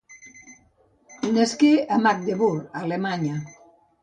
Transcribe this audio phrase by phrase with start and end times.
[1.35, 3.37] Nasqué a Magdeburg, Alemanya.